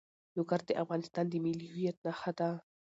لوگر 0.35 0.59
د 0.67 0.71
افغانستان 0.83 1.25
د 1.29 1.33
ملي 1.45 1.67
هویت 1.73 1.97
نښه 2.05 2.31
ده. 2.39 2.49